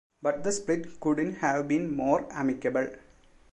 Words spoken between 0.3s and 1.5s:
the split couldn't